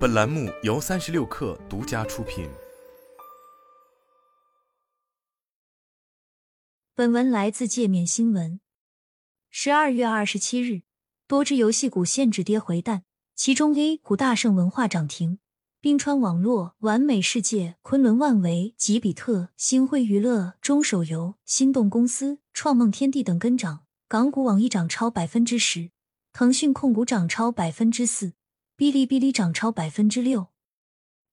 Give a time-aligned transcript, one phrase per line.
[0.00, 2.48] 本栏目由三十六氪独家出品。
[6.94, 8.60] 本文来自界面新闻。
[9.50, 10.84] 十二月二十七日，
[11.26, 13.02] 多只游戏股限制跌回弹，
[13.34, 15.38] 其中 A 股大圣文化涨停，
[15.82, 25.90] 冰川网络、完美世界、昆仑万维、吉比特、星辉娱乐、中手游、心动公司、创梦天地等跟涨，港股网易涨超百分之十，
[26.32, 28.32] 腾讯控股涨超百分之四。
[28.80, 30.46] 哔哩哔哩涨超百分之六。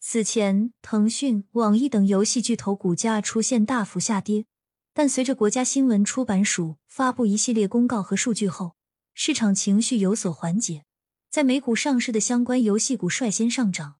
[0.00, 4.46] 此前，腾讯、网易等游戏巨头股价出现大幅下跌，
[4.92, 8.74] 但随着国家新闻出版署发布一系列公告和数据后，
[9.14, 10.82] 市场情绪有所缓解。
[11.30, 13.98] 在美股上市的相关游戏股率先上涨。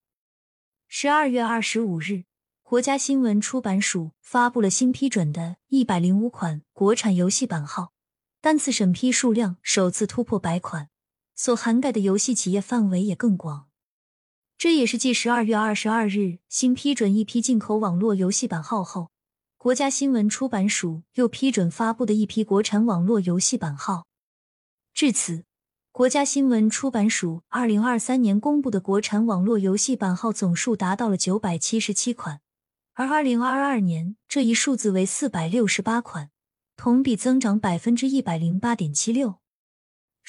[0.89, 2.25] 十二月二十五日，
[2.65, 7.93] 国家新闻出版署发布了新批准的一百零五款国产游戏版号，
[8.41, 10.89] 单次审批数量首次突破百款。
[11.39, 13.69] 所涵盖的游戏企业范围也更广，
[14.59, 19.13] 这也是继十二月二十二日新批准一批进口网络游戏版号后，
[19.57, 24.09] 国家新闻出版署又批准发布的一批国产网络游戏版号。
[24.93, 25.45] 至此，
[25.93, 32.41] 国家新闻出版署二零二三年公布的国产网络游戏版号总数达到了九百七十七款，
[32.95, 36.31] 而二零二二年这一数字为四百六十八款，
[36.77, 39.37] 同比增长百分之一百零八点七六。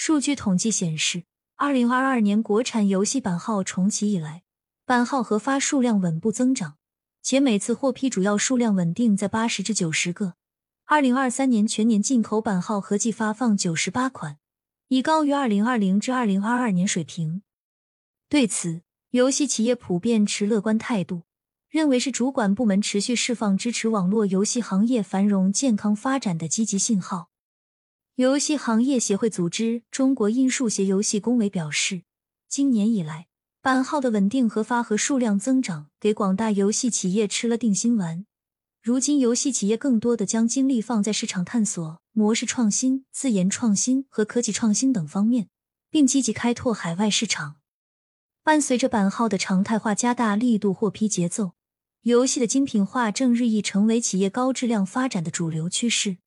[0.01, 1.25] 数据统计显示，
[1.57, 4.43] 二零二二年国产游戏版号重启以来，
[4.85, 6.77] 版号核发数量稳步增长，
[7.21, 10.35] 且每次获批主要数量稳定在八十至九十个。
[10.85, 14.37] 二零二三年全年进口版号合计发放九十八款，
[14.87, 17.41] 已高于二零二零至二零二二年水平。
[18.29, 21.23] 对此，游戏企业普遍持乐观态度，
[21.67, 27.29] 认为是主管部门持续释放支持网络游戏行业繁荣健康发展的积极信号。
[28.19, 32.01] 游戏行业协会组织中国音数协游戏工委表示，
[32.49, 33.27] 今年以来，
[33.61, 38.25] 版号的稳定和发和数量增长，给广大游戏企业吃了定心丸。
[38.83, 45.47] 如今，游戏企业更多的将精力放在市场探索、模式创新、自研创新和科技创新等方面，
[45.89, 47.55] 并积极开拓海外市场。
[48.43, 51.53] 伴随着版号的常态化加大力度获批节奏，
[52.01, 56.17] 游戏的精品化正日益成为企业高质量发展的主流趋势。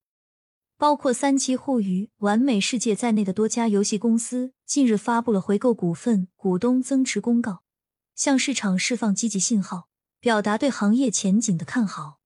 [0.83, 7.63] 包括三七互娱、完美世界在内的多家游戏公司近日发布了回购股份、股东增持公告，
[8.17, 9.87] 向市场释放积极信号，
[10.19, 12.19] 表达对行业前景的看好。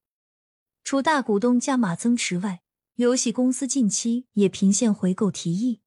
[0.82, 2.62] 除大股东加码增持外，
[2.94, 5.82] 游戏公司近期也频现回购提议。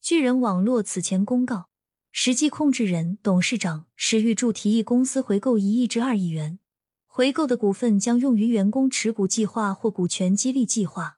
[0.00, 1.70] 巨人网络此前公告，
[2.12, 6.60] 实际控制人、董事长石玉柱提议公司回购一亿至二亿元，
[7.08, 11.16] 回购的股份将用于员工持股计划或股权激励计划。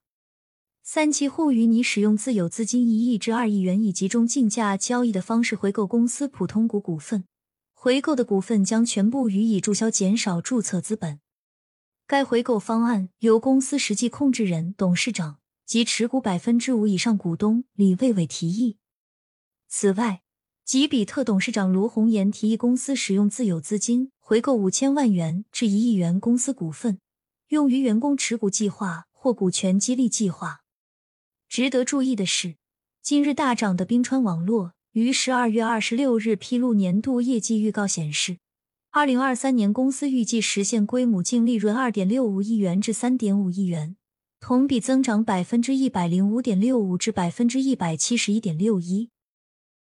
[0.85, 7.25] 三七互娱拟使用自有资金一亿至二亿元，以集中竞价交易的方式回购公司普通股股份，
[7.73, 11.21] 回购的股份将全部予以注销，减少注册资本。
[12.09, 18.79] 该回购方案由公司实际控制人、董事长及持股百分之五以上股东李卫伟提议。
[19.69, 20.23] 此外，
[20.65, 26.99] 吉比特董事长卢红岩提议公司使用自有资金回购五千万元至一亿元公司股份，
[27.51, 30.59] 用于员工持股计划或股权激励计划。
[31.53, 32.55] 值得注意的是，
[33.03, 38.39] 今日大涨的冰川网络于十二月二十六日披露年度业绩预告，显示，
[38.91, 43.97] 二零二三年公司预计实现规模净利润二点六五亿元至三点五亿元，
[44.41, 49.11] 同比增长百分之一百零五点六五至百分之一百七十一点六一。